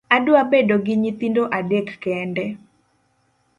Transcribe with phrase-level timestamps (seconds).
[0.15, 2.45] Adwa bedo gi nyithindo adek kende.